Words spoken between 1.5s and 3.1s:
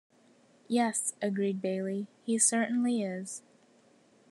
Bailey, "he certainly